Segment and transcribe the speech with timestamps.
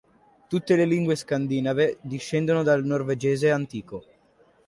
[0.49, 4.03] Tutte le lingue scandinave discendono dal norvegese antico.